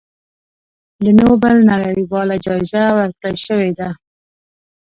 د 1.03 1.05
نوبل 1.19 1.55
نړیواله 1.71 2.35
جایزه 2.45 2.83
ورکړی 2.97 3.35
شوې 3.45 3.71
ده. 3.79 3.89